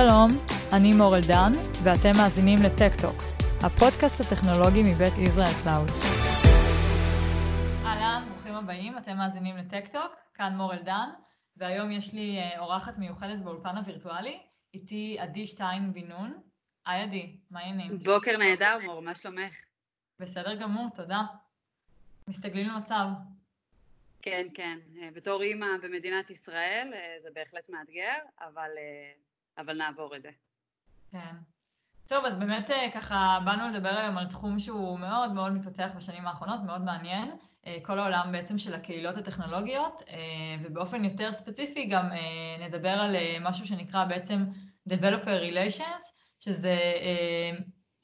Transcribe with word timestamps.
שלום, 0.00 0.28
אני 0.76 0.92
מורל 0.92 1.20
דן, 1.28 1.52
ואתם 1.84 2.10
מאזינים 2.16 2.58
לטקטוק, 2.62 3.16
הפודקאסט 3.64 4.20
הטכנולוגי 4.20 4.82
מבית 4.82 5.18
ישראל 5.18 5.54
קלאוד. 5.62 5.88
אהלן, 7.84 8.28
ברוכים 8.30 8.54
הבאים, 8.54 8.98
אתם 8.98 9.16
מאזינים 9.16 9.56
לטקטוק, 9.56 10.12
כאן 10.34 10.56
מורל 10.56 10.78
דן, 10.78 11.08
והיום 11.56 11.90
יש 11.90 12.12
לי 12.12 12.38
אה, 12.38 12.58
אורחת 12.58 12.98
מיוחדת 12.98 13.40
באולפן 13.40 13.76
הווירטואלי, 13.76 14.38
איתי 14.74 15.16
עדי 15.20 15.46
שטיין 15.46 15.92
בן 15.92 16.06
נון. 16.08 16.40
היי 16.86 17.02
עדי, 17.02 17.36
מה 17.50 17.60
העניינים? 17.60 17.98
בוקר 17.98 18.36
נהדר, 18.36 18.78
מורל, 18.84 19.02
מה 19.02 19.14
שלומך? 19.14 19.54
בסדר 20.20 20.54
גמור, 20.54 20.88
תודה. 20.94 21.22
מסתגלים 22.28 22.68
למצב. 22.68 23.06
כן, 24.22 24.46
כן. 24.54 24.78
אה, 25.02 25.08
בתור 25.14 25.42
אימא 25.42 25.66
במדינת 25.82 26.30
ישראל 26.30 26.90
אה, 26.94 27.16
זה 27.22 27.28
בהחלט 27.34 27.68
מאתגר, 27.68 28.18
אבל, 28.40 28.70
אבל 29.58 29.76
נעבור 29.76 30.16
את 30.16 30.22
זה. 30.22 30.30
כן. 31.10 31.36
טוב, 32.06 32.24
אז 32.24 32.36
באמת 32.36 32.70
ככה 32.94 33.38
באנו 33.44 33.68
לדבר 33.68 33.88
היום 33.88 34.18
על 34.18 34.26
תחום 34.26 34.58
שהוא 34.58 34.98
מאוד 34.98 35.32
מאוד 35.32 35.52
מתפתח 35.52 35.88
בשנים 35.96 36.26
האחרונות, 36.26 36.60
מאוד 36.60 36.80
מעניין. 36.80 37.30
כל 37.82 37.98
העולם 37.98 38.32
בעצם 38.32 38.58
של 38.58 38.74
הקהילות 38.74 39.16
הטכנולוגיות, 39.16 40.02
ובאופן 40.62 41.04
יותר 41.04 41.32
ספציפי 41.32 41.84
גם 41.84 42.10
נדבר 42.60 42.88
על 42.88 43.16
משהו 43.40 43.66
שנקרא 43.66 44.04
בעצם 44.04 44.44
Developer 44.88 45.42
Relations, 45.50 46.02
שזה 46.40 46.78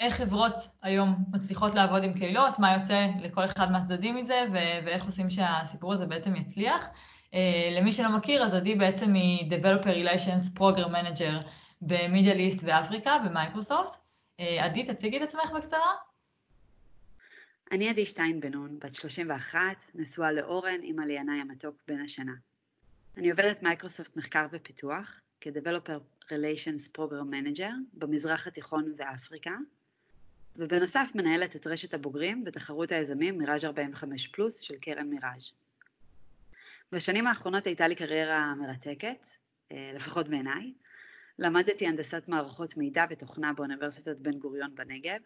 איך 0.01 0.15
חברות 0.15 0.55
היום 0.83 1.25
מצליחות 1.33 1.75
לעבוד 1.75 2.05
עם 2.05 2.15
קהילות, 2.15 2.59
מה 2.59 2.73
יוצא 2.73 3.07
לכל 3.21 3.45
אחד 3.45 3.73
מהצדדים 3.73 4.17
מזה 4.17 4.45
ואיך 4.85 5.05
עושים 5.05 5.31
שהסיפור 5.31 5.93
הזה 5.93 6.07
בעצם 6.07 6.37
יצליח. 6.37 6.89
Uh, 7.35 7.37
למי 7.71 7.93
שלא 7.93 8.17
מכיר, 8.17 8.45
אז 8.45 8.55
עדי 8.55 8.75
בעצם 8.75 9.15
היא 9.15 9.51
Developer 9.51 9.87
Relations 9.87 10.59
Program 10.59 10.89
Manager 10.89 11.49
ב 11.83 11.91
Middle 11.91 12.39
East 12.39 12.61
ואפריקה 12.65 13.19
במייקרוסופט. 13.25 13.95
Uh, 13.95 14.43
עדי, 14.59 14.85
תציגי 14.85 15.17
את 15.17 15.23
עצמך 15.23 15.51
בקצרה. 15.57 15.95
אני 17.73 17.89
עדי 17.89 18.07
שטיין 18.07 18.41
בן 18.41 18.53
נון, 18.53 18.79
בת 18.79 18.95
31, 18.95 19.61
נשואה 19.95 20.33
לאורן, 20.33 20.81
אם 20.83 20.99
לעילאי 20.99 21.41
המתוק 21.41 21.77
בן 21.89 22.01
השנה. 22.01 22.33
אני 23.17 23.31
עובדת 23.31 23.63
מייקרוסופט 23.63 24.17
מחקר 24.17 24.47
ופיתוח 24.53 25.21
כ-Developer 25.41 26.29
Relations 26.31 26.89
Program 26.99 27.35
Manager 27.35 27.73
במזרח 27.93 28.47
התיכון 28.47 28.95
ואפריקה, 28.97 29.55
ובנוסף 30.57 31.11
מנהלת 31.15 31.57
את 31.57 31.67
רשת 31.67 31.95
הבוגרים 31.95 32.45
בתחרות 32.45 32.93
היזמים 32.93 33.39
מיראז' 33.39 33.65
45 33.65 34.27
פלוס 34.27 34.59
של 34.59 34.75
קרן 34.77 35.09
מיראז'. 35.09 35.64
בשנים 36.95 37.27
האחרונות 37.27 37.67
הייתה 37.67 37.89
לי 37.89 37.95
קריירה 37.95 38.55
מרתקת, 38.55 39.29
אה, 39.73 39.93
לפחות 39.95 40.29
בעיניי. 40.29 40.73
למדתי 41.39 41.87
הנדסת 41.87 42.29
מערכות 42.29 42.77
מידע 42.77 43.05
ותוכנה 43.11 43.53
באוניברסיטת 43.53 44.21
בן 44.21 44.39
גוריון 44.39 44.75
בנגב. 44.75 45.19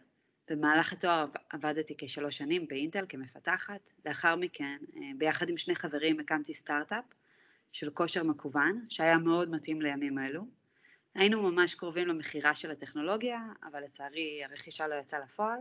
במהלך 0.49 0.93
התואר 0.93 1.25
עבדתי 1.49 1.93
כשלוש 1.97 2.37
שנים 2.37 2.67
באינטל 2.67 3.05
כמפתחת. 3.09 3.79
לאחר 4.05 4.35
מכן, 4.35 4.77
אה, 4.95 5.01
ביחד 5.17 5.49
עם 5.49 5.57
שני 5.57 5.75
חברים 5.75 6.19
הקמתי 6.19 6.53
סטארט-אפ 6.53 7.05
של 7.71 7.89
כושר 7.89 8.23
מקוון, 8.23 8.85
שהיה 8.89 9.17
מאוד 9.17 9.49
מתאים 9.49 9.81
לימים 9.81 10.19
אלו. 10.19 10.45
היינו 11.15 11.51
ממש 11.51 11.75
קרובים 11.75 12.07
למכירה 12.07 12.55
של 12.55 12.71
הטכנולוגיה, 12.71 13.39
אבל 13.63 13.83
לצערי 13.83 14.43
הרכישה 14.43 14.87
לא 14.87 14.95
יצאה 14.95 15.19
לפועל, 15.19 15.59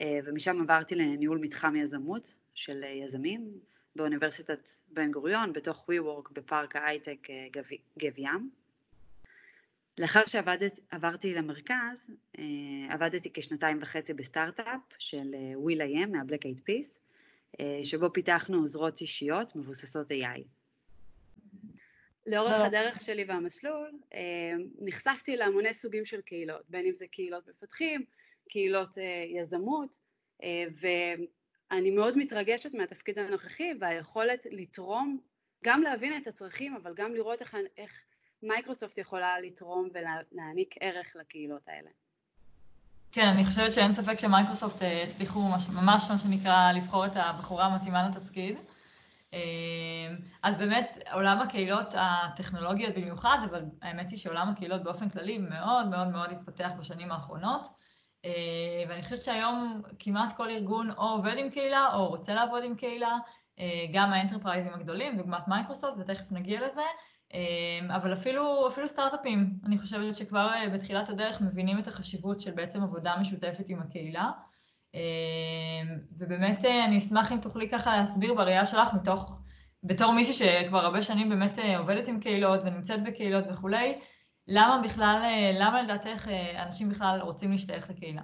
אה, 0.00 0.18
ומשם 0.24 0.60
עברתי 0.60 0.94
לניהול 0.94 1.38
מתחם 1.38 1.76
יזמות 1.76 2.38
של 2.54 2.82
יזמים 2.82 3.60
באוניברסיטת 3.98 4.68
בן 4.88 5.10
גוריון, 5.10 5.52
בתוך 5.52 5.88
WeWork 5.90 6.32
בפארק 6.32 6.76
ההייטק 6.76 7.30
אה, 7.30 7.46
גב 7.98 8.18
ים. 8.18 8.50
לאחר 9.98 10.22
שעברתי 10.26 11.34
למרכז, 11.34 12.10
אה, 12.38 12.44
עבדתי 12.90 13.30
כשנתיים 13.34 13.78
וחצי 13.82 14.14
בסטארט-אפ 14.14 14.80
של 14.98 15.34
will.i.am 15.66 16.06
מהבלק 16.06 16.44
אייד 16.44 16.60
פיס, 16.64 16.98
שבו 17.84 18.12
פיתחנו 18.12 18.58
עוזרות 18.58 19.00
אישיות 19.00 19.56
מבוססות 19.56 20.10
AI. 20.10 20.42
לאורך 22.28 22.52
לא. 22.52 22.64
הדרך 22.64 23.02
שלי 23.02 23.24
והמסלול 23.24 23.90
אה, 24.14 24.20
נחשפתי 24.80 25.36
להמוני 25.36 25.74
סוגים 25.74 26.04
של 26.04 26.20
קהילות, 26.20 26.62
בין 26.68 26.86
אם 26.86 26.94
זה 26.94 27.06
קהילות 27.06 27.48
מפתחים, 27.48 28.04
קהילות 28.48 28.98
אה, 28.98 29.24
יזמות, 29.28 29.98
אה, 30.42 30.64
ואני 31.70 31.90
מאוד 31.90 32.18
מתרגשת 32.18 32.74
מהתפקיד 32.74 33.18
הנוכחי 33.18 33.72
והיכולת 33.80 34.46
לתרום, 34.50 35.18
גם 35.64 35.82
להבין 35.82 36.22
את 36.22 36.26
הצרכים, 36.26 36.76
אבל 36.76 36.94
גם 36.94 37.14
לראות 37.14 37.40
איך, 37.40 37.56
איך 37.76 38.02
מייקרוסופט 38.42 38.98
יכולה 38.98 39.40
לתרום 39.40 39.88
ולהעניק 39.94 40.74
ערך 40.80 41.16
לקהילות 41.20 41.68
האלה. 41.68 41.90
כן, 43.12 43.26
אני 43.26 43.46
חושבת 43.46 43.72
שאין 43.72 43.92
ספק 43.92 44.18
שמייקרוסופט 44.18 44.82
הצליחו 45.08 45.40
ממש 45.72 46.06
מה 46.10 46.18
שנקרא 46.18 46.72
לבחור 46.72 47.06
את 47.06 47.12
הבחורה 47.14 47.66
המתאימה 47.66 48.08
לתפקיד. 48.08 48.56
אמ, 49.32 49.38
אז 50.42 50.56
באמת 50.56 50.98
עולם 51.12 51.40
הקהילות 51.40 51.94
הטכנולוגיות 51.96 52.94
במיוחד, 52.94 53.38
אבל 53.50 53.64
האמת 53.82 54.10
היא 54.10 54.18
שעולם 54.18 54.48
הקהילות 54.48 54.82
באופן 54.82 55.08
כללי 55.08 55.38
מאוד 55.38 55.86
מאוד 55.86 56.08
מאוד 56.08 56.30
התפתח 56.32 56.70
בשנים 56.78 57.12
האחרונות. 57.12 57.68
אמ, 58.24 58.30
ואני 58.88 59.02
חושבת 59.02 59.22
שהיום 59.24 59.82
כמעט 59.98 60.36
כל 60.36 60.50
ארגון 60.50 60.90
או 60.90 61.08
עובד 61.08 61.34
עם 61.38 61.50
קהילה 61.50 61.86
או 61.94 62.08
רוצה 62.08 62.34
לעבוד 62.34 62.64
עם 62.64 62.74
קהילה, 62.74 63.18
אמ, 63.58 63.64
גם 63.92 64.12
ה 64.12 64.16
enterprise־ים 64.16 64.74
הגדולים, 64.74 65.16
דוגמת 65.16 65.48
מייקרוסופט, 65.48 65.94
ותכף 65.98 66.32
נגיע 66.32 66.66
לזה, 66.66 66.82
אבל 67.96 68.12
אפילו, 68.12 68.68
אפילו 68.68 68.88
סטארט-אפים, 68.88 69.50
אני 69.64 69.78
חושבת 69.78 70.16
שכבר 70.16 70.50
אה, 70.54 70.68
בתחילת 70.68 71.08
הדרך 71.08 71.40
מבינים 71.40 71.78
את 71.78 71.88
החשיבות 71.88 72.40
של 72.40 72.50
בעצם 72.50 72.82
עבודה 72.82 73.16
משותפת 73.20 73.68
עם 73.68 73.80
הקהילה. 73.80 74.30
אמ, 74.94 75.00
ובאמת 76.18 76.64
אה, 76.64 76.84
אני 76.84 76.98
אשמח 76.98 77.32
אם 77.32 77.40
תוכלי 77.40 77.68
ככה 77.68 77.96
להסביר 77.96 78.34
בראייה 78.34 78.66
שלך 78.66 78.94
מתוך, 78.94 79.40
בתור 79.82 80.12
מישהי 80.12 80.32
שכבר 80.34 80.78
הרבה 80.78 81.02
שנים 81.02 81.28
באמת 81.28 81.58
אה, 81.58 81.78
עובדת 81.78 82.08
עם 82.08 82.20
קהילות 82.20 82.60
ונמצאת 82.64 83.02
בקהילות 83.02 83.44
וכולי, 83.50 83.98
למה 84.50 84.80
בכלל, 84.84 85.20
אה, 85.24 85.50
למה 85.54 85.82
לדעתך 85.82 86.28
אנשים 86.66 86.88
בכלל 86.88 87.20
רוצים 87.20 87.50
להשתייך 87.50 87.90
לקהילה? 87.90 88.22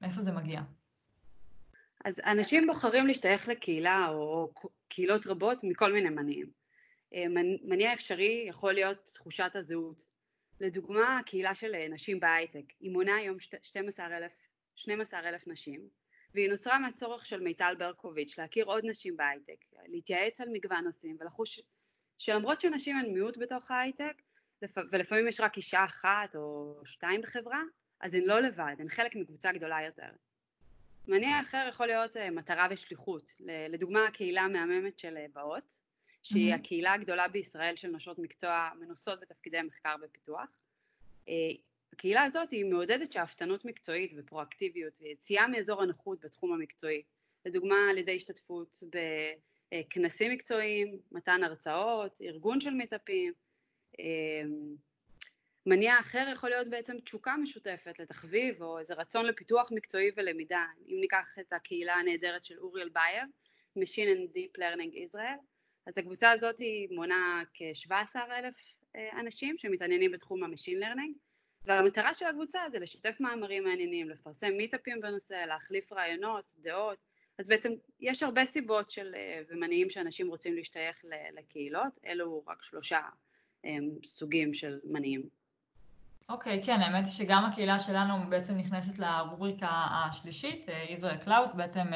מאיפה 0.00 0.20
זה 0.20 0.32
מגיע? 0.32 0.60
אז 2.04 2.20
אנשים 2.20 2.66
בוחרים 2.66 3.06
להשתייך 3.06 3.48
לקהילה 3.48 4.08
או 4.08 4.52
קהילות 4.88 5.26
רבות 5.26 5.64
מכל 5.64 5.92
מיני 5.92 6.10
מניעים. 6.10 6.50
מניע 7.64 7.92
אפשרי 7.92 8.44
יכול 8.48 8.72
להיות 8.72 9.10
תחושת 9.14 9.50
הזהות. 9.54 10.06
לדוגמה, 10.60 11.18
הקהילה 11.18 11.54
של 11.54 11.72
נשים 11.90 12.20
בהייטק, 12.20 12.72
היא 12.80 12.90
מונה 12.90 13.14
היום 13.14 13.40
12,000 13.40 14.32
12 14.74 15.20
נשים, 15.46 15.80
והיא 16.34 16.50
נוצרה 16.50 16.78
מהצורך 16.78 17.26
של 17.26 17.40
מיטל 17.40 17.74
ברקוביץ' 17.78 18.38
להכיר 18.38 18.64
עוד 18.64 18.84
נשים 18.86 19.16
בהייטק, 19.16 19.64
להתייעץ 19.86 20.40
על 20.40 20.48
מגוון 20.52 20.84
נושאים 20.84 21.16
ולחוש 21.20 21.60
שלמרות 22.18 22.60
שנשים 22.60 22.96
הן 22.96 23.12
מיעוט 23.12 23.38
בתוך 23.38 23.70
ההייטק 23.70 24.22
ולפעמים 24.92 25.28
יש 25.28 25.40
רק 25.40 25.56
אישה 25.56 25.84
אחת 25.84 26.36
או 26.36 26.74
שתיים 26.84 27.20
בחברה, 27.20 27.62
אז 28.00 28.14
הן 28.14 28.24
לא 28.24 28.40
לבד, 28.40 28.74
הן 28.78 28.88
חלק 28.88 29.16
מקבוצה 29.16 29.52
גדולה 29.52 29.82
יותר. 29.82 30.08
מניע 31.08 31.40
אחר 31.40 31.66
יכול 31.68 31.86
להיות 31.86 32.16
אה, 32.16 32.30
מטרה 32.30 32.66
ושליחות, 32.70 33.34
לדוגמה 33.68 34.06
הקהילה 34.06 34.42
המהממת 34.42 34.98
של 34.98 35.16
אה, 35.16 35.26
באות, 35.32 35.80
שהיא 36.22 36.52
mm-hmm. 36.52 36.56
הקהילה 36.56 36.92
הגדולה 36.92 37.28
בישראל 37.28 37.76
של 37.76 37.88
נשות 37.88 38.18
מקצוע 38.18 38.70
מנוסות 38.80 39.20
בתפקידי 39.20 39.62
מחקר 39.62 39.94
ופיתוח. 40.02 40.48
אה, 41.28 41.34
הקהילה 41.92 42.22
הזאת 42.22 42.50
היא 42.50 42.64
מעודדת 42.64 43.12
שאפתנות 43.12 43.64
מקצועית 43.64 44.12
ופרואקטיביות 44.16 44.98
ויציאה 45.00 45.48
מאזור 45.48 45.82
הנוחות 45.82 46.20
בתחום 46.20 46.52
המקצועי, 46.52 47.02
לדוגמה 47.46 47.76
על 47.90 47.98
ידי 47.98 48.16
השתתפות 48.16 48.82
בכנסים 49.72 50.32
מקצועיים, 50.32 50.98
מתן 51.12 51.42
הרצאות, 51.42 52.18
ארגון 52.22 52.60
של 52.60 52.70
מיטאפים, 52.70 53.32
מניע 55.66 56.00
אחר 56.00 56.26
יכול 56.32 56.50
להיות 56.50 56.68
בעצם 56.68 57.00
תשוקה 57.00 57.36
משותפת 57.36 57.98
לתחביב 57.98 58.62
או 58.62 58.78
איזה 58.78 58.94
רצון 58.94 59.26
לפיתוח 59.26 59.72
מקצועי 59.72 60.10
ולמידה, 60.16 60.64
אם 60.88 60.96
ניקח 61.00 61.38
את 61.40 61.52
הקהילה 61.52 61.94
הנהדרת 61.94 62.44
של 62.44 62.58
אורי 62.58 62.88
אליאבייב, 62.88 63.24
Machine 63.78 64.08
and 64.16 64.36
Deep 64.36 64.60
Learning 64.60 64.94
Israel, 64.94 65.40
אז 65.86 65.98
הקבוצה 65.98 66.30
הזאת 66.30 66.60
מונה 66.90 67.42
כ-17 67.54 68.16
אלף 68.30 68.56
אה, 68.96 69.20
אנשים 69.20 69.56
שמתעניינים 69.56 70.12
בתחום 70.12 70.44
ה 70.44 70.48
machine 70.48 70.80
learning 70.80 71.16
והמטרה 71.64 72.14
של 72.14 72.26
הקבוצה 72.26 72.60
זה 72.72 72.78
לשתף 72.78 73.16
מאמרים 73.20 73.64
מעניינים, 73.64 74.10
לפרסם 74.10 74.52
מיטאפים 74.56 75.00
בנושא, 75.00 75.34
להחליף 75.34 75.92
רעיונות, 75.92 76.54
דעות, 76.58 76.98
אז 77.38 77.48
בעצם 77.48 77.72
יש 78.00 78.22
הרבה 78.22 78.44
סיבות 78.44 78.90
של, 78.90 79.14
אה, 79.16 79.40
ומניעים 79.48 79.90
שאנשים 79.90 80.28
רוצים 80.28 80.54
להשתייך 80.54 81.04
לקהילות, 81.36 81.98
אלו 82.06 82.44
רק 82.46 82.62
שלושה 82.62 83.00
סוגים 84.06 84.54
של 84.54 84.78
מניעים. 84.84 85.22
אוקיי, 86.28 86.60
okay, 86.60 86.66
כן, 86.66 86.80
האמת 86.80 87.04
היא 87.04 87.12
שגם 87.12 87.44
הקהילה 87.44 87.78
שלנו 87.78 88.30
בעצם 88.30 88.56
נכנסת 88.56 88.98
לרובריקה 88.98 89.68
השלישית, 89.70 90.68
אה, 90.68 91.16
קלאוט, 91.24 91.54
בעצם 91.54 91.86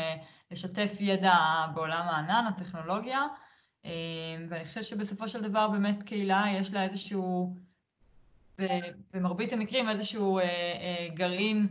לשתף 0.50 0.96
ידע 1.00 1.36
בעולם 1.74 2.06
הענן, 2.08 2.44
הטכנולוגיה, 2.48 3.20
ואני 4.48 4.64
חושבת 4.64 4.84
שבסופו 4.84 5.28
של 5.28 5.42
דבר 5.42 5.68
באמת 5.68 6.02
קהילה 6.02 6.44
יש 6.52 6.72
לה 6.72 6.84
איזשהו 6.84 7.56
במרבית 9.14 9.52
המקרים 9.52 9.88
איזשהו 9.88 10.40
גרעין 11.14 11.68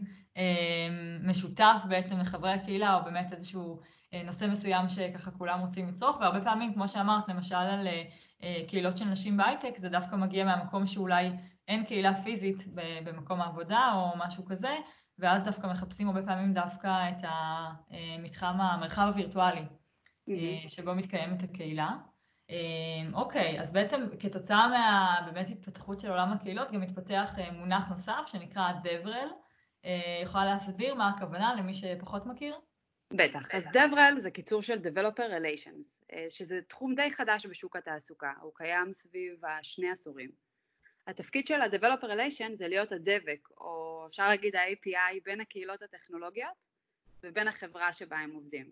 משותף 1.24 1.82
בעצם 1.90 2.20
לחברי 2.20 2.52
הקהילה, 2.52 2.96
או 2.96 3.04
באמת 3.04 3.34
איזשהו 3.34 3.80
נושא 4.26 4.46
מסוים 4.46 4.90
שככה 4.90 5.32
כולם 5.32 5.60
רוצים 5.60 5.88
לצרוך, 5.88 6.18
והרבה 6.20 6.42
פעמים, 6.42 6.74
כמו 6.74 6.88
שאמרת, 6.88 7.30
למשל 7.30 7.56
על 7.56 7.88
קהילות 8.68 8.98
של 8.98 9.06
נשים 9.06 9.38
בהייטק, 9.38 9.78
זה 9.78 9.90
דווקא 9.90 10.16
מגיע 10.16 10.46
מהמקום 10.46 10.86
שאולי 10.86 11.32
אין 11.68 11.86
קהילה 11.86 12.24
פיזית 12.24 12.64
במקום 13.04 13.42
העבודה 13.42 13.92
או 13.94 14.18
משהו 14.18 14.46
כזה, 14.46 14.76
ואז 15.20 15.44
דווקא 15.44 15.68
מחפשים 15.68 16.08
הרבה 16.08 16.24
פעמים 16.24 16.54
דווקא 16.54 17.10
את 17.10 17.24
המתחם, 17.24 18.62
המרחב 18.62 19.08
הווירטואלי 19.08 19.62
mm-hmm. 19.62 20.70
שבו 20.70 20.96
מתקיימת 20.96 21.44
הקהילה. 21.44 21.90
אוקיי, 23.14 23.60
אז 23.60 23.72
בעצם 23.72 24.02
כתוצאה 24.20 24.68
מהבאמת 24.68 25.50
התפתחות 25.50 26.00
של 26.00 26.10
עולם 26.10 26.32
הקהילות 26.34 26.72
גם 26.72 26.82
מתפתח 26.82 27.36
מונח 27.52 27.88
נוסף 27.90 28.22
שנקרא 28.26 28.72
DevRel. 28.84 29.88
יכולה 30.24 30.46
להסביר 30.46 30.96
מה 30.96 31.10
הכוונה 31.10 31.56
למי 31.56 31.74
שפחות 31.74 32.26
מכיר? 32.26 32.56
בטח. 33.14 33.56
אז 33.56 33.66
DevRel 33.66 34.20
זה 34.20 34.32
קיצור 34.32 34.62
של 34.62 34.78
Developer 34.78 35.32
Relations, 35.32 36.16
שזה 36.30 36.62
תחום 36.62 36.96
די 36.96 37.12
חדש 37.12 37.46
בשוק 37.46 37.76
התעסוקה, 37.76 38.34
הוא 38.42 38.52
קיים 38.56 38.94
סביב 38.94 39.46
השני 39.46 39.90
עשורים. 39.90 40.32
התפקיד 41.08 41.48
של 41.48 41.62
ה-Developer 41.62 42.06
Relation 42.06 42.54
זה 42.54 42.68
להיות 42.68 42.92
הדבק, 42.92 43.48
או 43.58 44.06
אפשר 44.10 44.28
להגיד 44.28 44.56
ה-API 44.56 45.20
בין 45.24 45.42
הקהילות 45.42 45.82
הטכנולוגיות 45.82 46.54
ובין 47.24 47.48
החברה 47.48 47.94
שבה 47.94 48.18
הם 48.18 48.32
עובדים. 48.32 48.72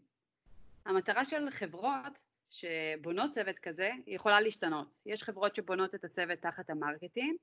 המטרה 0.85 1.25
של 1.25 1.49
חברות 1.49 2.23
שבונות 2.49 3.31
צוות 3.31 3.59
כזה 3.59 3.89
יכולה 4.07 4.41
להשתנות. 4.41 4.95
יש 5.05 5.23
חברות 5.23 5.55
שבונות 5.55 5.95
את 5.95 6.03
הצוות 6.03 6.39
תחת 6.39 6.69
ה 6.69 6.76
marketing 6.76 7.37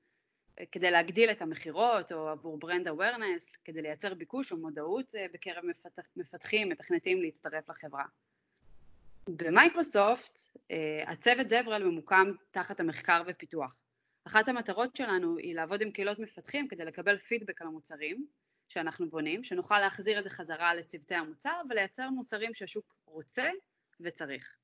כדי 0.71 0.91
להגדיל 0.91 1.31
את 1.31 1.41
המכירות 1.41 2.11
או 2.11 2.29
עבור 2.29 2.59
brand 2.59 2.87
awareness, 2.87 3.55
כדי 3.55 3.81
לייצר 3.81 4.13
ביקוש 4.13 4.51
או 4.51 4.57
מודעות 4.57 5.15
אה, 5.15 5.25
בקרב 5.33 5.65
מפתח, 5.65 6.03
מפתחים, 6.15 6.69
מתכנתים 6.69 7.21
להצטרף 7.21 7.69
לחברה. 7.69 8.05
במייקרוסופט 9.27 10.39
אה, 10.71 11.03
הצוות 11.07 11.47
DevRel 11.47 11.83
ממוקם 11.83 12.31
תחת 12.51 12.79
המחקר 12.79 13.21
ופיתוח. 13.27 13.83
אחת 14.27 14.47
המטרות 14.47 14.95
שלנו 14.95 15.37
היא 15.37 15.55
לעבוד 15.55 15.81
עם 15.81 15.91
קהילות 15.91 16.19
מפתחים 16.19 16.67
כדי 16.67 16.85
לקבל 16.85 17.17
פידבק 17.17 17.61
על 17.61 17.67
המוצרים 17.67 18.27
שאנחנו 18.67 19.09
בונים, 19.09 19.43
שנוכל 19.43 19.79
להחזיר 19.79 20.19
את 20.19 20.23
זה 20.23 20.29
חזרה 20.29 20.73
לצוותי 20.75 21.15
המוצר 21.15 21.61
ולייצר 21.69 22.09
מוצרים 22.09 22.53
שהשוק 22.53 22.95
רוצה 23.05 23.49
וצריך. 23.99 24.55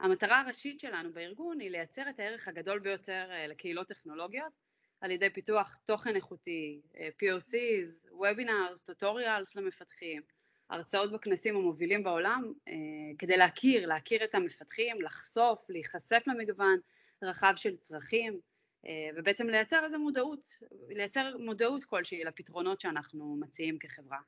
המטרה 0.00 0.40
הראשית 0.40 0.80
שלנו 0.80 1.12
בארגון 1.12 1.60
היא 1.60 1.70
לייצר 1.70 2.08
את 2.08 2.20
הערך 2.20 2.48
הגדול 2.48 2.78
ביותר 2.78 3.26
אה, 3.30 3.46
לקהילות 3.46 3.88
טכנולוגיות 3.88 4.67
על 5.00 5.10
ידי 5.10 5.30
פיתוח 5.30 5.78
תוכן 5.84 6.16
איכותי, 6.16 6.80
אה, 6.98 7.08
POCs, 7.22 8.10
Webinars, 8.12 8.84
טוטוריאלס 8.84 9.56
למפתחים, 9.56 10.22
הרצאות 10.70 11.12
בכנסים 11.12 11.56
המובילים 11.56 12.02
בעולם 12.02 12.52
אה, 12.68 12.74
כדי 13.18 13.36
להכיר, 13.36 13.86
להכיר 13.86 14.24
את 14.24 14.34
המפתחים, 14.34 15.02
לחשוף, 15.02 15.64
להיחשף 15.68 16.22
למגוון 16.26 16.78
רחב 17.22 17.52
של 17.56 17.76
צרכים 17.76 18.40
אה, 18.86 19.08
ובעצם 19.16 19.48
לייצר 19.48 19.84
איזו 19.84 19.98
מודעות, 19.98 20.46
לייצר 20.88 21.36
מודעות 21.38 21.84
כלשהי 21.84 22.24
לפתרונות 22.24 22.80
שאנחנו 22.80 23.36
מציעים 23.40 23.78
כחברה. 23.78 24.18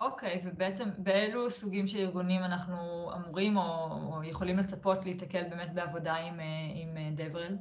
אוקיי, 0.00 0.34
okay, 0.34 0.48
ובעצם 0.48 0.88
באילו 0.98 1.50
סוגים 1.50 1.86
של 1.86 1.98
ארגונים 1.98 2.44
אנחנו 2.44 3.10
אמורים 3.14 3.56
או, 3.56 3.62
או 3.92 4.24
יכולים 4.24 4.58
לצפות 4.58 5.04
להיתקל 5.04 5.42
באמת 5.50 5.72
בעבודה 5.74 6.14
עם, 6.14 6.40
עם 6.74 7.14
דברל? 7.16 7.56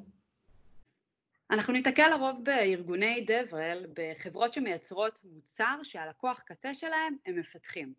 אנחנו 1.51 1.73
ניתקל 1.73 2.09
לרוב 2.09 2.41
בארגוני 2.43 3.25
דברל, 3.27 3.85
בחברות 3.93 4.53
שמייצרות 4.53 5.19
מוצר 5.23 5.79
שהלקוח 5.83 6.41
קצה 6.45 6.73
שלהם 6.73 7.15
הם 7.25 7.39
מפתחים. 7.39 7.93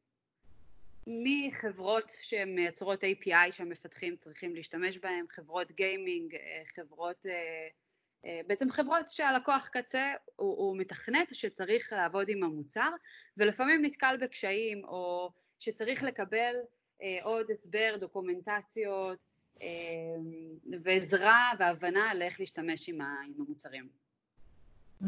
מחברות 1.06 2.12
שמייצרות 2.22 3.04
API 3.04 3.52
שהמפתחים 3.52 4.16
צריכים 4.16 4.54
להשתמש 4.54 4.98
בהם, 4.98 5.24
חברות 5.28 5.72
גיימינג, 5.72 6.34
אה, 6.34 6.62
חברות, 6.76 7.26
אה, 7.26 7.68
אה, 8.24 8.40
בעצם 8.46 8.70
חברות 8.70 9.08
שהלקוח 9.08 9.68
קצה 9.72 10.12
הוא, 10.36 10.56
הוא 10.56 10.76
מתכנת 10.76 11.34
שצריך 11.34 11.92
לעבוד 11.92 12.28
עם 12.28 12.42
המוצר 12.42 12.90
ולפעמים 13.36 13.84
נתקל 13.84 14.16
בקשיים 14.20 14.84
או 14.84 15.30
שצריך 15.58 16.02
לקבל 16.02 16.54
עוד 17.22 17.50
הסבר, 17.50 17.96
דוקומנטציות 18.00 19.18
ועזרה 20.84 21.50
והבנה 21.58 22.10
על 22.10 22.22
איך 22.22 22.40
להשתמש 22.40 22.88
עם 22.88 23.00
המוצרים. 23.38 23.88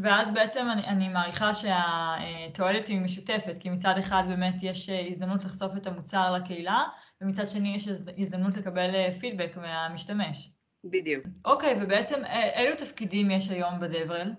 ואז 0.01 0.33
בעצם 0.33 0.67
אני, 0.71 0.87
אני 0.87 1.09
מעריכה 1.09 1.51
שהתועלת 1.53 2.87
היא 2.87 3.01
משותפת, 3.01 3.57
כי 3.59 3.69
מצד 3.69 3.93
אחד 3.99 4.23
באמת 4.27 4.55
יש 4.61 4.89
הזדמנות 4.89 5.45
לחשוף 5.45 5.77
את 5.77 5.87
המוצר 5.87 6.33
לקהילה, 6.33 6.83
ומצד 7.21 7.49
שני 7.49 7.75
יש 7.75 7.87
הזדמנות 8.17 8.57
לקבל 8.57 9.11
פידבק 9.19 9.57
מהמשתמש. 9.57 10.49
בדיוק. 10.83 11.25
אוקיי, 11.45 11.75
ובעצם 11.81 12.21
אילו 12.55 12.75
תפקידים 12.75 13.31
יש 13.31 13.49
היום 13.49 13.79
בדברל? 13.79 14.33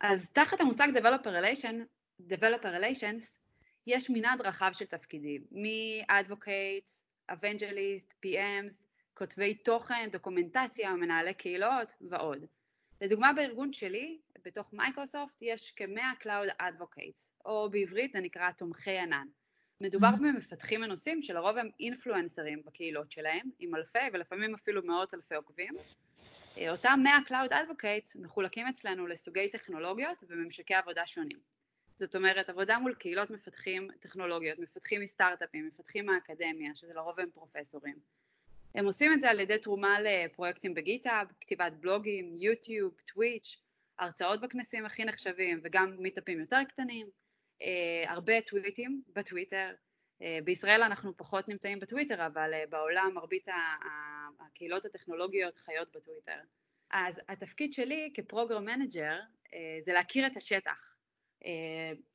אז 0.00 0.28
תחת 0.32 0.60
המושג 0.60 0.88
Developer, 0.94 1.28
Relation, 1.28 1.74
Developer 2.30 2.78
Relations 2.80 3.24
יש 3.86 4.10
מנעד 4.10 4.40
רחב 4.40 4.70
של 4.72 4.84
תפקידים, 4.84 5.42
מ-Advocates, 5.52 7.02
Evangelists, 7.32 8.14
PMs, 8.24 8.74
כותבי 9.18 9.54
תוכן, 9.54 10.08
דוקומנטציה, 10.12 10.92
מנהלי 10.92 11.34
קהילות 11.34 11.94
ועוד. 12.00 12.46
לדוגמה 13.00 13.32
בארגון 13.32 13.72
שלי, 13.72 14.18
בתוך 14.44 14.72
מייקרוסופט 14.72 15.36
יש 15.40 15.72
כ-100 15.76 16.22
Cloud 16.22 16.62
Advocates, 16.62 17.30
או 17.44 17.70
בעברית 17.70 18.12
זה 18.12 18.20
נקרא 18.20 18.50
תומכי 18.50 18.98
ענן. 18.98 19.26
מדובר 19.80 20.08
mm-hmm. 20.08 20.22
במפתחים 20.22 20.80
מנוסים 20.80 21.22
שלרוב 21.22 21.56
הם 21.56 21.68
אינפלואנסרים 21.80 22.62
בקהילות 22.64 23.10
שלהם, 23.10 23.50
עם 23.58 23.74
אלפי 23.74 23.98
ולפעמים 24.12 24.54
אפילו 24.54 24.82
מאות 24.84 25.14
אלפי 25.14 25.34
עוקבים. 25.34 25.74
אה, 26.58 26.70
אותם 26.70 27.00
100 27.02 27.18
Cloud 27.28 27.52
Advocates 27.52 28.20
מחולקים 28.22 28.66
אצלנו 28.66 29.06
לסוגי 29.06 29.50
טכנולוגיות 29.50 30.24
וממשקי 30.28 30.74
עבודה 30.74 31.06
שונים. 31.06 31.38
זאת 31.96 32.16
אומרת, 32.16 32.48
עבודה 32.48 32.78
מול 32.78 32.94
קהילות 32.94 33.30
מפתחים 33.30 33.88
טכנולוגיות, 34.00 34.58
מפתחים 34.58 35.00
מסטארט-אפים, 35.00 35.66
מפתחים 35.66 36.06
מהאקדמיה, 36.06 36.74
שזה 36.74 36.94
לרוב 36.94 37.20
הם 37.20 37.30
פרופסורים. 37.30 37.96
הם 38.76 38.86
עושים 38.86 39.12
את 39.12 39.20
זה 39.20 39.30
על 39.30 39.40
ידי 39.40 39.58
תרומה 39.58 39.96
לפרויקטים 40.00 40.74
בגיטאב, 40.74 41.26
כתיבת 41.40 41.72
בלוגים, 41.80 42.36
יוטיוב, 42.38 42.94
טוויץ', 43.12 43.62
הרצאות 43.98 44.40
בכנסים 44.40 44.86
הכי 44.86 45.04
נחשבים 45.04 45.60
וגם 45.64 45.96
מיטאפים 45.98 46.40
יותר 46.40 46.64
קטנים, 46.68 47.06
אה, 47.62 48.12
הרבה 48.12 48.40
טוויטים 48.40 49.02
בטוויטר. 49.14 49.74
אה, 50.22 50.38
בישראל 50.44 50.82
אנחנו 50.82 51.16
פחות 51.16 51.48
נמצאים 51.48 51.80
בטוויטר, 51.80 52.26
אבל 52.26 52.54
אה, 52.54 52.64
בעולם 52.68 53.10
מרבית 53.14 53.48
הקהילות 54.40 54.84
הטכנולוגיות 54.84 55.56
חיות 55.56 55.96
בטוויטר. 55.96 56.40
אז 56.90 57.20
התפקיד 57.28 57.72
שלי 57.72 58.10
כ 58.14 58.25
program 58.25 58.64
manager 58.64 59.18
זה 59.84 59.92
להכיר 59.92 60.26
את 60.26 60.36
השטח 60.36 60.96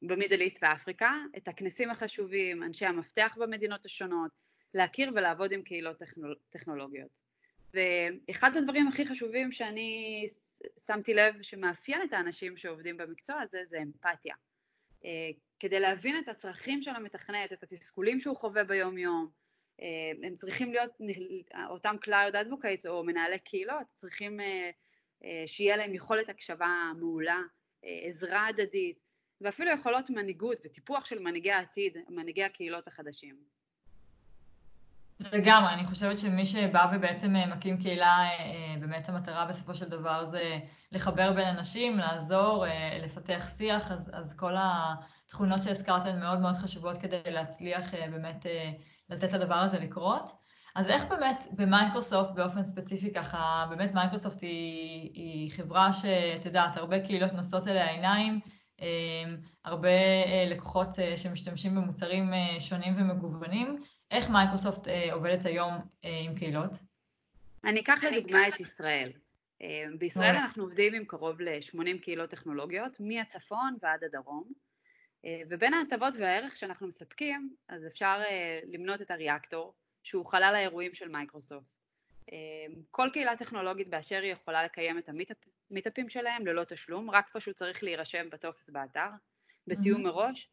במידל 0.01 0.41
איסט 0.41 0.59
ואפריקה, 0.61 1.17
את 1.37 1.47
הכנסים 1.47 1.89
החשובים, 1.89 2.63
אנשי 2.63 2.85
המפתח 2.85 3.37
במדינות 3.39 3.85
השונות, 3.85 4.31
להכיר 4.73 5.11
ולעבוד 5.15 5.51
עם 5.51 5.61
קהילות 5.61 5.97
טכנול... 5.97 6.35
טכנולוגיות. 6.49 7.21
ואחד 7.73 8.57
הדברים 8.57 8.87
הכי 8.87 9.05
חשובים 9.05 9.51
שאני 9.51 10.25
שמתי 10.87 11.13
לב 11.13 11.41
שמאפיין 11.41 12.01
את 12.03 12.13
האנשים 12.13 12.57
שעובדים 12.57 12.97
במקצוע 12.97 13.39
הזה 13.41 13.61
זה 13.69 13.81
אמפתיה. 13.81 14.35
אה, 15.05 15.29
כדי 15.59 15.79
להבין 15.79 16.19
את 16.19 16.27
הצרכים 16.27 16.81
של 16.81 16.91
המתכנת, 16.91 17.53
את 17.53 17.63
התסכולים 17.63 18.19
שהוא 18.19 18.37
חווה 18.37 18.63
ביום 18.63 18.97
יום, 18.97 19.29
אה, 19.81 20.27
הם 20.27 20.35
צריכים 20.35 20.71
להיות, 20.71 20.91
אותם 21.69 21.95
Cloud 22.05 22.33
Advocates 22.33 22.87
או 22.87 23.03
מנהלי 23.03 23.39
קהילות, 23.39 23.87
צריכים 23.95 24.39
אה, 24.39 24.71
שיהיה 25.47 25.77
להם 25.77 25.93
יכולת 25.93 26.29
הקשבה 26.29 26.91
מעולה, 26.99 27.39
עזרה 27.83 28.47
הדדית, 28.47 28.99
ואפילו 29.41 29.71
יכולות 29.71 30.09
מנהיגות 30.09 30.57
וטיפוח 30.65 31.05
של 31.05 31.19
מנהיגי 31.19 31.51
העתיד, 31.51 31.97
מנהיגי 32.09 32.43
הקהילות 32.43 32.87
החדשים. 32.87 33.35
לגמרי, 35.31 35.73
אני 35.73 35.85
חושבת 35.85 36.19
שמי 36.19 36.45
שבא 36.45 36.91
ובעצם 36.93 37.35
אה, 37.35 37.45
מקים 37.45 37.77
קהילה, 37.77 38.05
אה, 38.05 38.25
אה, 38.25 38.75
באמת 38.79 39.09
המטרה 39.09 39.45
בסופו 39.45 39.75
של 39.75 39.89
דבר 39.89 40.25
זה 40.25 40.59
לחבר 40.91 41.33
בין 41.33 41.47
אנשים, 41.47 41.97
לעזור, 41.97 42.65
לפתח 43.03 43.49
שיח, 43.57 43.91
אז, 43.91 44.11
אז 44.13 44.33
כל 44.37 44.55
התכונות 44.57 45.63
שהזכרת 45.63 46.05
הן 46.05 46.19
מאוד 46.19 46.39
מאוד 46.39 46.55
חשובות 46.55 46.97
כדי 46.97 47.21
להצליח 47.25 47.91
באמת 48.11 48.45
לתת 49.09 49.33
לדבר 49.33 49.55
הזה 49.55 49.79
לקרות. 49.79 50.31
אז 50.75 50.87
איך 50.87 51.05
באמת 51.05 51.47
במייקרוסופט 51.51 52.31
באופן 52.35 52.63
ספציפי 52.63 53.13
ככה, 53.13 53.65
באמת 53.69 53.93
מייקרוסופט 53.93 54.41
היא, 54.41 55.11
היא 55.13 55.51
חברה 55.51 55.93
שאת 55.93 56.45
יודעת, 56.45 56.77
הרבה 56.77 56.99
קהילות 56.99 57.33
נושאות 57.33 57.67
אליה 57.67 57.89
עיניים, 57.89 58.39
הרבה 59.65 59.89
לקוחות 60.47 60.87
שמשתמשים 61.15 61.75
במוצרים 61.75 62.33
שונים 62.59 62.93
ומגוונים. 62.97 63.83
איך 64.11 64.29
מייקרוסופט 64.29 64.87
אה, 64.87 65.13
עובדת 65.13 65.45
היום 65.45 65.73
אה, 66.05 66.19
עם 66.25 66.35
קהילות? 66.35 66.71
אני 67.63 67.79
אקח 67.79 68.03
לדוגמה 68.03 68.47
את 68.47 68.59
ישראל. 68.59 69.11
בישראל 69.97 70.35
אנחנו 70.35 70.63
עובדים 70.63 70.93
עם 70.93 71.05
קרוב 71.05 71.41
ל-80 71.41 72.01
קהילות 72.01 72.29
טכנולוגיות, 72.29 72.97
מהצפון 72.99 73.75
ועד 73.81 74.03
הדרום, 74.03 74.51
ובין 75.49 75.73
ההטבות 75.73 76.13
והערך 76.19 76.57
שאנחנו 76.57 76.87
מספקים, 76.87 77.55
אז 77.69 77.85
אפשר 77.87 78.19
למנות 78.73 79.01
את 79.01 79.11
ה 79.11 79.18
Reactor, 79.18 79.73
שהוא 80.03 80.25
חלל 80.25 80.53
האירועים 80.55 80.93
של 80.93 81.09
מייקרוסופט. 81.09 81.77
כל 82.91 83.09
קהילה 83.13 83.37
טכנולוגית 83.37 83.89
באשר 83.89 84.21
היא 84.21 84.31
יכולה 84.31 84.63
לקיים 84.63 84.97
את 84.97 85.09
המיטאפים 85.69 86.09
שלהם 86.09 86.47
ללא 86.47 86.63
תשלום, 86.63 87.09
רק 87.09 87.29
פשוט 87.33 87.55
צריך 87.55 87.83
להירשם 87.83 88.29
בטופס 88.29 88.69
באתר, 88.69 89.09
בתיאום 89.67 90.01
mm-hmm. 90.01 90.03
מראש. 90.03 90.49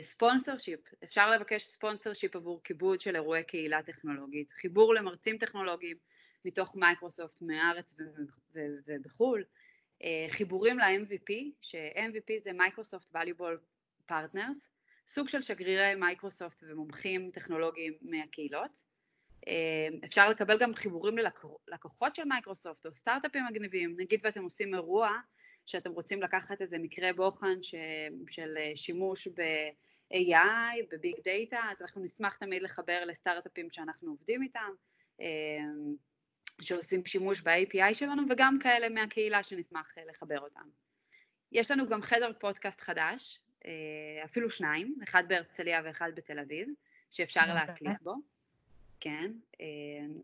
sponsorship, 0.00 0.80
אפשר 1.04 1.30
לבקש 1.30 1.62
sponsorship 1.62 2.36
עבור 2.36 2.60
כיבוד 2.64 3.00
של 3.00 3.16
אירועי 3.16 3.44
קהילה 3.44 3.82
טכנולוגית, 3.82 4.50
חיבור 4.50 4.94
למרצים 4.94 5.38
טכנולוגיים 5.38 5.96
מתוך 6.44 6.76
מייקרוסופט 6.76 7.42
מהארץ 7.42 7.94
ובחו"ל, 8.54 9.44
חיבורים 10.28 10.78
ל-MVP, 10.78 11.32
ש-MVP 11.60 12.42
זה 12.44 12.52
Microsoft 12.52 13.16
Valuable 13.16 13.58
Partners, 14.10 14.68
סוג 15.06 15.28
של 15.28 15.40
שגרירי 15.40 15.94
מייקרוסופט 15.94 16.64
ומומחים 16.68 17.30
טכנולוגיים 17.30 17.92
מהקהילות. 18.02 18.94
אפשר 20.04 20.28
לקבל 20.28 20.58
גם 20.58 20.74
חיבורים 20.74 21.18
ללקוחות 21.68 22.14
של 22.14 22.24
מייקרוסופט 22.24 22.86
או 22.86 22.94
סטארט-אפים 22.94 23.44
מגניבים, 23.50 23.94
נגיד 23.96 24.20
ואתם 24.24 24.42
עושים 24.44 24.74
אירוע 24.74 25.18
שאתם 25.66 25.92
רוצים 25.92 26.22
לקחת 26.22 26.62
איזה 26.62 26.78
מקרה 26.78 27.12
בוחן 27.12 27.62
ש, 27.62 27.74
של 28.28 28.56
שימוש 28.74 29.28
ב-AI, 29.28 30.84
ב 30.92 30.98
big 30.98 31.16
data, 31.24 31.60
אז 31.70 31.82
אנחנו 31.82 32.02
נשמח 32.02 32.36
תמיד 32.36 32.62
לחבר 32.62 33.04
לסטארט-אפים 33.06 33.70
שאנחנו 33.70 34.10
עובדים 34.10 34.42
איתם, 34.42 34.70
שעושים 36.60 37.06
שימוש 37.06 37.40
ב-API 37.40 37.94
שלנו, 37.94 38.22
וגם 38.30 38.58
כאלה 38.62 38.88
מהקהילה 38.88 39.42
שנשמח 39.42 39.94
לחבר 40.08 40.40
אותם. 40.40 40.68
יש 41.52 41.70
לנו 41.70 41.88
גם 41.88 42.02
חדר 42.02 42.32
פודקאסט 42.40 42.80
חדש, 42.80 43.40
אפילו 44.24 44.50
שניים, 44.50 44.96
אחד 45.04 45.24
בהרצליה 45.28 45.80
ואחד 45.84 46.10
בתל 46.14 46.38
אביב, 46.38 46.68
שאפשר 47.10 47.40
אוקיי. 47.40 47.54
להקליט 47.54 48.02
בו. 48.02 48.14
כן. 49.04 49.32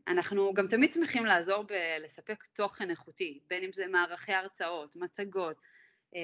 אנחנו 0.09 0.55
גם 0.55 0.69
תמיד 0.69 0.93
שמחים 0.93 1.25
לעזור 1.25 1.63
בלספק 1.63 2.45
תוכן 2.53 2.91
איכותי, 2.91 3.41
בין 3.49 3.63
אם 3.63 3.73
זה 3.73 3.87
מערכי 3.87 4.33
הרצאות, 4.33 4.97
מצגות, 4.97 5.57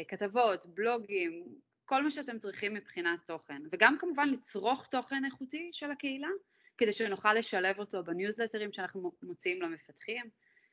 כתבות, 0.08 0.66
בלוגים, 0.66 1.44
כל 1.84 2.02
מה 2.02 2.10
שאתם 2.10 2.38
צריכים 2.38 2.74
מבחינת 2.74 3.26
תוכן, 3.26 3.62
וגם 3.72 3.98
כמובן 3.98 4.28
לצרוך 4.28 4.86
תוכן 4.86 5.24
איכותי 5.24 5.68
של 5.72 5.90
הקהילה, 5.90 6.28
כדי 6.78 6.92
שנוכל 6.92 7.34
לשלב 7.34 7.78
אותו 7.78 8.04
בניוזלטרים 8.04 8.72
שאנחנו 8.72 9.12
מוציאים 9.22 9.62
למפתחים. 9.62 10.24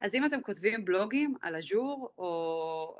אז 0.01 0.15
אם 0.15 0.25
אתם 0.25 0.41
כותבים 0.41 0.85
בלוגים 0.85 1.35
על 1.41 1.55
אג'ור, 1.55 2.13
או 2.17 2.97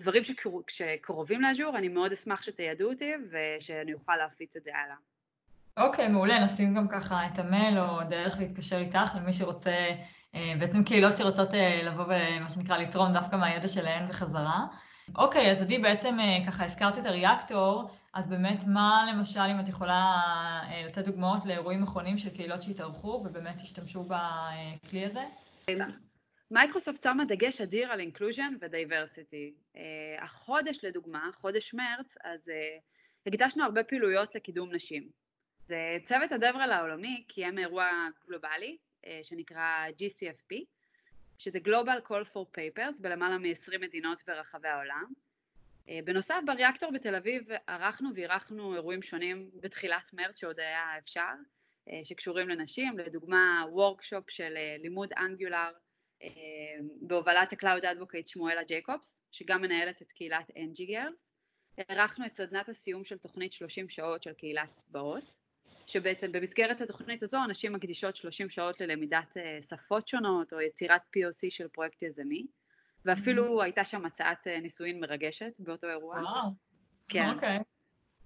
דברים 0.00 0.22
שקרובים 0.68 1.40
לאג'ור, 1.40 1.78
אני 1.78 1.88
מאוד 1.88 2.12
אשמח 2.12 2.42
שתיידעו 2.42 2.92
אותי 2.92 3.12
ושאני 3.30 3.94
אוכל 3.94 4.16
להפיץ 4.16 4.56
את 4.56 4.62
זה 4.62 4.76
הלאה. 4.76 4.96
אוקיי, 5.76 6.08
מעולה, 6.08 6.44
נשים 6.44 6.74
גם 6.74 6.88
ככה 6.88 7.26
את 7.26 7.38
המייל 7.38 7.78
או 7.78 8.04
דרך 8.08 8.38
להתקשר 8.38 8.78
איתך 8.78 9.14
למי 9.16 9.32
שרוצה, 9.32 9.90
אה, 10.34 10.52
בעצם 10.58 10.84
קהילות 10.84 11.16
שרוצות 11.16 11.54
אה, 11.54 11.82
לבוא 11.82 12.04
ומה 12.04 12.48
שנקרא 12.48 12.78
לתרום 12.78 13.12
דווקא 13.12 13.36
מהידע 13.36 13.68
שלהן 13.68 14.08
בחזרה. 14.08 14.66
אוקיי, 15.16 15.50
אז 15.50 15.62
עדי, 15.62 15.78
בעצם 15.78 16.20
אה, 16.20 16.46
ככה 16.46 16.64
הזכרת 16.64 16.98
את 16.98 17.06
הריאקטור, 17.06 17.90
אז 18.14 18.30
באמת 18.30 18.64
מה 18.66 19.06
למשל, 19.12 19.40
אם 19.40 19.60
את 19.60 19.68
יכולה 19.68 20.22
לתת 20.86 21.04
דוגמאות 21.04 21.46
לאירועים 21.46 21.82
אחרונים 21.82 22.18
של 22.18 22.30
קהילות 22.30 22.62
שהתארחו 22.62 23.08
ובאמת 23.24 23.60
השתמשו 23.60 24.04
בכלי 24.04 25.04
הזה? 25.04 25.24
מייקרוסופט 26.50 27.02
שמה 27.02 27.24
דגש 27.24 27.60
אדיר 27.60 27.92
על 27.92 28.00
inclusion 28.00 28.54
ו 28.60 28.68
diversity. 28.68 29.54
החודש 30.18 30.78
לדוגמה, 30.82 31.28
חודש 31.40 31.74
מרץ, 31.74 32.14
אז 32.24 32.40
הקדשנו 33.26 33.64
הרבה 33.64 33.84
פעילויות 33.84 34.34
לקידום 34.34 34.74
נשים. 34.74 35.25
זה 35.68 35.98
צוות 36.04 36.32
ה 36.32 36.37
DevRel 36.37 36.70
העולמי 36.72 37.24
קיים 37.28 37.58
אירוע 37.58 38.08
גלובלי 38.26 38.76
אה, 39.06 39.20
שנקרא 39.22 39.86
GCFP, 39.88 40.64
שזה 41.38 41.58
Global 41.58 42.08
Call 42.08 42.32
for 42.32 42.58
Papers 42.58 43.02
בלמעלה 43.02 43.38
מ-20 43.38 43.78
מדינות 43.80 44.22
ברחבי 44.26 44.68
העולם. 44.68 45.12
אה, 45.88 45.98
בנוסף, 46.04 46.40
בריאקטור 46.46 46.90
בתל 46.92 47.14
אביב 47.14 47.48
ערכנו 47.66 48.10
ואירחנו 48.14 48.74
אירועים 48.74 49.02
שונים 49.02 49.50
בתחילת 49.60 50.10
מרץ 50.12 50.40
שעוד 50.40 50.60
היה 50.60 50.98
אפשר, 50.98 51.32
אה, 51.88 52.00
שקשורים 52.04 52.48
לנשים, 52.48 52.98
לדוגמה 52.98 53.64
וורקשופ 53.70 54.30
של 54.30 54.54
לימוד 54.82 55.12
אנגולר 55.12 55.70
בהובלת 57.00 57.52
ה-Cloud 57.52 57.82
Advocate 57.82 58.26
שמואלה 58.26 58.64
ג'ייקובס, 58.64 59.18
שגם 59.32 59.62
מנהלת 59.62 60.02
את 60.02 60.12
קהילת 60.12 60.50
NG 60.50 60.80
Girls. 60.80 61.22
אירחנו 61.78 62.26
את 62.26 62.34
סדנת 62.34 62.68
הסיום 62.68 63.04
של 63.04 63.18
תוכנית 63.18 63.52
30 63.52 63.88
שעות 63.88 64.22
של 64.22 64.32
קהילת 64.32 64.80
באות, 64.88 65.38
שבעצם 65.86 66.32
במסגרת 66.32 66.80
התוכנית 66.80 67.22
הזו 67.22 67.38
אנשים 67.44 67.72
מקדישות 67.72 68.16
30 68.16 68.50
שעות 68.50 68.80
ללמידת 68.80 69.36
אה, 69.36 69.58
שפות 69.70 70.08
שונות 70.08 70.52
או 70.52 70.60
יצירת 70.60 71.00
POC 71.16 71.50
של 71.50 71.68
פרויקט 71.68 72.02
יזמי, 72.02 72.46
ואפילו 73.04 73.60
mm-hmm. 73.60 73.64
הייתה 73.64 73.84
שם 73.84 74.06
הצעת 74.06 74.46
אה, 74.46 74.60
נישואין 74.60 75.00
מרגשת 75.00 75.52
באותו 75.58 75.86
אירוע. 75.86 76.20
וואו, 76.20 76.48
כן. 77.08 77.30
אוקיי. 77.34 77.58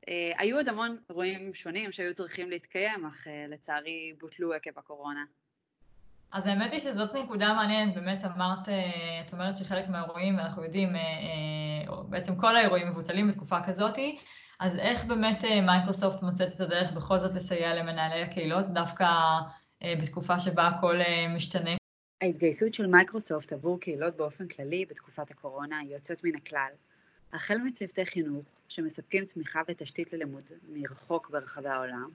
אה, 0.09 0.33
היו 0.38 0.57
עוד 0.57 0.69
המון 0.69 0.97
אירועים 1.11 1.55
שונים 1.55 1.93
שהיו 1.93 2.14
צריכים 2.14 2.50
להתקיים, 2.50 3.07
אך 3.07 3.26
לצערי 3.49 4.12
בוטלו 4.21 4.52
עקב 4.52 4.79
הקורונה. 4.79 5.25
אז 6.33 6.47
האמת 6.47 6.73
היא 6.73 6.81
שזאת 6.81 7.14
נקודה 7.14 7.55
מעניינת, 7.55 7.95
באמת 7.95 8.25
אמרת, 8.25 8.69
את 9.26 9.33
אומרת 9.33 9.57
שחלק 9.57 9.88
מהאירועים, 9.88 10.38
אנחנו 10.38 10.64
יודעים, 10.64 10.88
בעצם 12.09 12.37
כל 12.37 12.57
האירועים 12.57 12.88
מבוטלים 12.88 13.29
בתקופה 13.29 13.62
כזאתי, 13.67 14.19
אז 14.61 14.76
איך 14.76 15.05
באמת 15.05 15.45
אה, 15.45 15.61
מייקרוסופט 15.61 16.23
מוצאת 16.23 16.55
את 16.55 16.61
הדרך 16.61 16.93
בכל 16.93 17.19
זאת 17.19 17.35
לסייע 17.35 17.75
למנהלי 17.75 18.23
הקהילות, 18.23 18.67
דווקא 18.67 19.05
אה, 19.83 19.95
בתקופה 20.02 20.38
שבה 20.38 20.67
הכל 20.67 21.00
אה, 21.00 21.29
משתנה? 21.29 21.71
ההתגייסות 22.21 22.75
של 22.75 22.87
מייקרוסופט 22.87 23.52
עבור 23.52 23.81
קהילות 23.81 24.17
באופן 24.17 24.49
כללי 24.49 24.85
בתקופת 24.85 25.31
הקורונה 25.31 25.79
היא 25.79 25.93
יוצאת 25.95 26.25
מן 26.25 26.35
הכלל. 26.35 26.71
החל 27.33 27.59
מצוותי 27.59 28.07
חינוך 28.07 28.45
שמספקים 28.69 29.25
תמיכה 29.25 29.61
ותשתית 29.69 30.12
ללימוד 30.12 30.50
מרחוק 30.69 31.31
ברחבי 31.31 31.69
העולם, 31.69 32.09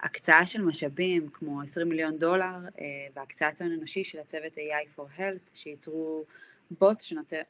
הקצאה 0.00 0.46
של 0.46 0.62
משאבים 0.62 1.28
כמו 1.32 1.62
20 1.62 1.88
מיליון 1.88 2.18
דולר 2.18 2.58
והקצאת 3.14 3.60
ההון 3.60 3.72
אנושי 3.72 4.04
של 4.04 4.18
הצוות 4.18 4.52
AI 4.52 4.98
for 4.98 5.18
Health 5.18 5.50
שייצרו 5.54 6.24
בוט 6.70 7.00
שנותן 7.00 7.42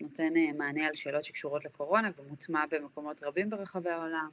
נותן 0.00 0.36
אה, 0.36 0.52
מענה 0.52 0.86
על 0.86 0.94
שאלות 0.94 1.24
שקשורות 1.24 1.64
לקורונה 1.64 2.10
ומוטמע 2.18 2.64
במקומות 2.70 3.22
רבים 3.22 3.50
ברחבי 3.50 3.90
העולם. 3.90 4.28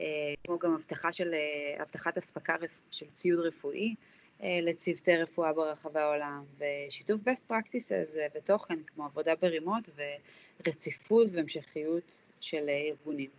אה, 0.00 0.06
כמו 0.44 0.58
גם 0.58 0.74
הבטחה 0.74 1.12
של, 1.12 1.34
אה, 1.34 1.82
הבטחת 1.82 2.18
אספקה 2.18 2.56
של 2.90 3.06
ציוד 3.14 3.40
רפואי 3.40 3.94
לצוותי 4.62 5.16
רפואה 5.16 5.52
ברחבי 5.52 6.00
העולם, 6.00 6.44
ושיתוף 6.58 7.20
best 7.20 7.52
practices 7.52 8.16
ותוכן 8.34 8.82
כמו 8.86 9.04
עבודה 9.04 9.34
ברימות 9.34 9.88
ורציפות 10.60 11.26
והמשכיות 11.32 12.26
של 12.40 12.68
ארגונים. 12.68 13.30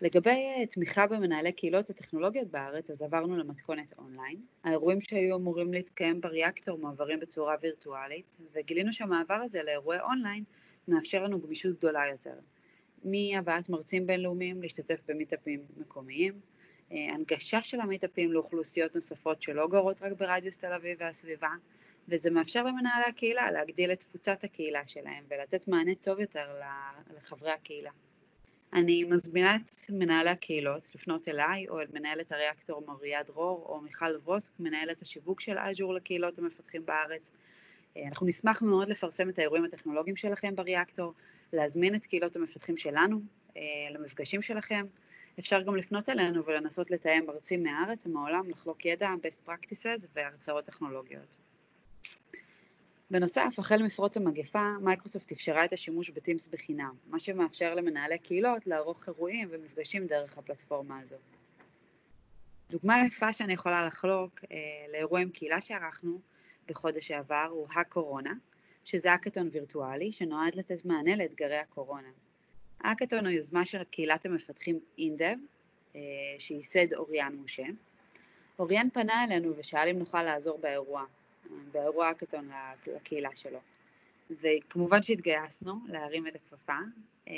לגבי 0.00 0.30
אה, 0.30 0.66
תמיכה 0.66 1.06
במנהלי 1.06 1.52
קהילות 1.52 1.90
הטכנולוגיות 1.90 2.48
בארץ, 2.48 2.90
אז 2.90 3.02
עברנו 3.02 3.36
למתכונת 3.36 3.92
אונליין. 3.98 4.40
האירועים 4.64 5.00
שהיו 5.00 5.36
אמורים 5.36 5.72
להתקיים 5.72 6.20
בריאקטור 6.20 6.78
מועברים 6.78 7.20
בצורה 7.20 7.54
וירטואלית, 7.62 8.36
וגילינו 8.52 8.92
שהמעבר 8.92 9.34
הזה 9.34 9.62
לאירועי 9.62 10.00
אונליין 10.00 10.44
מאפשר 10.88 11.22
לנו 11.22 11.40
גמישות 11.40 11.78
גדולה 11.78 12.06
יותר. 12.12 12.34
מהבאת 13.04 13.68
מרצים 13.68 14.06
בינלאומיים 14.06 14.62
להשתתף 14.62 15.00
במיטאפים 15.08 15.60
מקומיים, 15.76 16.40
אה, 16.92 16.96
הנגשה 17.14 17.62
של 17.62 17.80
המיטאפים 17.80 18.32
לאוכלוסיות 18.32 18.94
נוספות 18.94 19.42
שלא 19.42 19.68
גרות 19.68 20.02
רק 20.02 20.12
ברדיוס 20.12 20.56
תל 20.56 20.72
אביב 20.72 20.96
והסביבה, 21.00 21.50
וזה 22.08 22.30
מאפשר 22.30 22.62
למנהלי 22.62 23.04
הקהילה 23.08 23.50
להגדיל 23.50 23.92
את 23.92 24.00
תפוצת 24.00 24.44
הקהילה 24.44 24.86
שלהם 24.86 25.24
ולתת 25.28 25.68
מענה 25.68 25.94
טוב 25.94 26.20
יותר 26.20 26.60
לחברי 27.16 27.50
הקהילה. 27.50 27.90
אני 28.72 29.04
מזמינה 29.04 29.56
את 29.56 29.90
מנהלי 29.90 30.30
הקהילות 30.30 30.94
לפנות 30.94 31.28
אליי 31.28 31.68
או 31.68 31.80
אל 31.80 31.86
מנהלת 31.92 32.32
הריאקטור 32.32 32.82
מוריה 32.86 33.22
דרור 33.22 33.66
או 33.68 33.80
מיכל 33.80 34.16
ווסק, 34.24 34.52
מנהלת 34.60 35.02
השיווק 35.02 35.40
של 35.40 35.58
אג'ור 35.58 35.94
לקהילות 35.94 36.38
המפתחים 36.38 36.86
בארץ. 36.86 37.30
אה, 37.96 38.02
אנחנו 38.08 38.26
נשמח 38.26 38.62
מאוד 38.62 38.88
לפרסם 38.88 39.28
את 39.28 39.38
האירועים 39.38 39.64
הטכנולוגיים 39.64 40.16
שלכם 40.16 40.56
בריאקטור, 40.56 41.12
להזמין 41.52 41.94
את 41.94 42.06
קהילות 42.06 42.36
המפתחים 42.36 42.76
שלנו 42.76 43.20
אה, 43.56 43.62
למפגשים 43.90 44.42
שלכם. 44.42 44.86
אפשר 45.38 45.62
גם 45.62 45.76
לפנות 45.76 46.08
אלינו 46.08 46.46
ולנסות 46.46 46.90
לתאם 46.90 47.24
מרצים 47.26 47.62
מהארץ 47.62 48.06
ומהעולם, 48.06 48.50
לחלוק 48.50 48.84
ידע, 48.84 49.10
best 49.22 49.48
practices 49.48 50.06
והרצאות 50.14 50.64
טכנולוגיות. 50.64 51.36
בנוסף, 53.10 53.54
החל 53.58 53.82
מפרוץ 53.82 54.16
המגפה, 54.16 54.72
מייקרוסופט 54.80 55.32
אפשרה 55.32 55.64
את 55.64 55.72
השימוש 55.72 56.10
בטימס 56.10 56.48
בחינם, 56.48 56.94
מה 57.06 57.18
שמאפשר 57.18 57.74
למנהלי 57.74 58.18
קהילות 58.18 58.66
לערוך 58.66 59.08
אירועים 59.08 59.48
ומפגשים 59.50 60.06
דרך 60.06 60.38
הפלטפורמה 60.38 60.98
הזו. 60.98 61.16
דוגמה 62.70 63.06
יפה 63.06 63.32
שאני 63.32 63.52
יכולה 63.52 63.86
לחלוק 63.86 64.40
אה, 64.52 64.56
לאירוע 64.92 65.20
עם 65.20 65.30
קהילה 65.30 65.60
שערכנו, 65.60 66.20
בחודש 66.68 67.06
שעבר 67.08 67.48
הוא 67.50 67.66
הקורונה, 67.76 68.32
שזה 68.84 69.12
האקתון 69.12 69.48
וירטואלי 69.52 70.12
שנועד 70.12 70.54
לתת 70.54 70.84
מענה 70.84 71.16
לאתגרי 71.16 71.58
הקורונה. 71.58 72.08
האקתון 72.80 73.26
הוא 73.26 73.34
יוזמה 73.34 73.64
של 73.64 73.84
קהילת 73.84 74.26
המפתחים 74.26 74.80
אינדב, 74.98 75.36
אה, 75.96 76.00
שייסד 76.38 76.94
אוריאן 76.94 77.36
משה. 77.44 77.66
אוריאן 78.58 78.88
פנה 78.92 79.24
אלינו 79.24 79.52
ושאל 79.56 79.88
אם 79.88 79.98
נוכל 79.98 80.22
לעזור 80.22 80.58
באירוע, 80.58 81.04
באירוע 81.72 82.06
האקתון 82.06 82.50
לקהילה 82.86 83.36
שלו. 83.36 83.58
וכמובן 84.30 85.02
שהתגייסנו 85.02 85.74
להרים 85.88 86.26
את 86.26 86.34
הכפפה, 86.34 86.78
אה, 87.28 87.34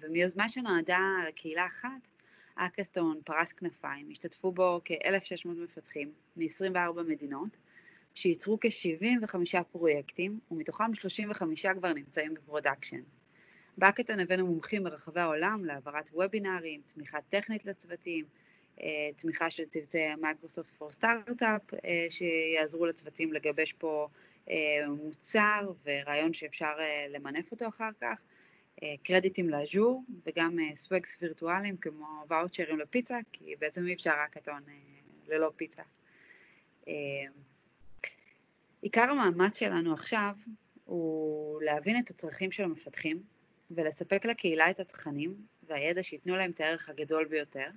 ומיוזמה 0.00 0.48
שנועדה 0.48 1.00
לקהילה 1.28 1.66
אחת, 1.66 2.08
האקתון 2.56 3.20
פרס 3.24 3.52
כנפיים, 3.52 4.08
השתתפו 4.10 4.52
בו 4.52 4.80
כ-1,600 4.84 5.48
מפתחים 5.48 6.12
מ-24 6.36 7.02
מדינות, 7.08 7.56
שייצרו 8.14 8.58
כ-75 8.60 9.62
פרויקטים, 9.72 10.40
ומתוכם 10.50 10.94
35 10.94 11.66
כבר 11.66 11.92
נמצאים 11.92 12.34
ב 12.34 12.40
production. 12.40 13.00
בהאקתון 13.78 14.20
הבאנו 14.20 14.46
מומחים 14.46 14.82
מרחבי 14.82 15.20
העולם 15.20 15.64
להעברת 15.64 16.10
webinar־ים, 16.10 16.80
תמיכה 16.86 17.18
טכנית 17.28 17.66
לצוותים, 17.66 18.24
תמיכה 19.16 19.50
של 19.50 19.64
צוותי 19.64 20.14
Microsoft 20.20 20.74
for 20.74 20.90
Startup 20.90 21.62
שיעזרו 22.10 22.86
לצוותים 22.86 23.32
לגבש 23.32 23.72
פה 23.72 24.08
אה, 24.50 24.54
מוצר 24.88 25.72
ורעיון 25.84 26.32
שאפשר 26.32 26.74
אה, 26.78 27.06
למנף 27.08 27.50
אותו 27.50 27.68
אחר 27.68 27.90
כך, 28.00 28.22
קרדיטים 29.02 29.50
לאז'ור 29.50 30.02
וגם 30.26 30.58
סווגס 30.74 31.16
וירטואליים 31.20 31.76
כמו 31.76 32.24
ואוצ'רים 32.28 32.78
לפיצה, 32.78 33.18
כי 33.32 33.56
בעצם 33.58 33.86
אי 33.86 33.94
אפשר 33.94 34.12
רק 34.24 34.36
אתון 34.36 34.62
ללא 35.28 35.52
פיצה. 35.56 35.82
עיקר 38.82 39.02
המאמץ 39.02 39.58
שלנו 39.58 39.92
עכשיו 39.92 40.34
הוא 40.84 41.62
להבין 41.62 41.98
את 41.98 42.10
הצרכים 42.10 42.50
של 42.50 42.62
המפתחים 42.62 43.22
ולספק 43.70 44.24
לקהילה 44.24 44.70
את 44.70 44.80
התכנים 44.80 45.36
והידע 45.66 46.02
שייתנו 46.02 46.36
להם 46.36 46.50
את 46.50 46.60
הערך 46.60 46.88
הגדול 46.88 47.24
ביותר, 47.24 47.68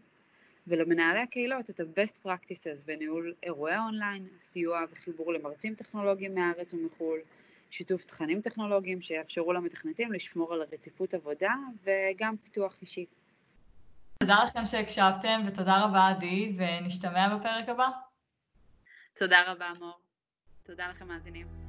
ולמנהלי 0.70 1.20
הקהילות 1.20 1.70
את 1.70 1.80
ה-best 1.80 2.26
practices 2.26 2.86
בניהול 2.86 3.34
אירועי 3.44 3.78
אונליין, 3.78 4.28
סיוע 4.40 4.80
וחיבור 4.92 5.34
למרצים 5.34 5.76
טכנולוגיים 5.76 6.36
מהארץ 6.36 6.74
ומחו"ל, 6.74 7.20
שיתוף 7.70 8.04
תכנים 8.04 8.42
טכנולוגיים 8.42 9.02
שיאפשרו 9.02 9.54
למתכנתים 9.54 10.12
לשמור 10.12 10.54
על 10.54 10.62
רציפות 10.72 11.14
עבודה 11.14 11.52
וגם 11.84 12.36
פיתוח 12.38 12.82
אישי. 12.82 13.06
תודה 14.20 14.44
לכם 14.44 14.66
שהקשבתם 14.66 15.42
ותודה 15.48 15.84
רבה 15.84 16.08
עדי 16.08 16.58
ונשתמע 16.58 17.38
בפרק 17.38 17.70
הבא. 17.70 17.90
תודה 19.14 19.52
רבה 19.52 19.72
מור. 19.80 20.00
תודה 20.64 20.88
לכם 20.90 21.08
מאזינים. 21.08 21.69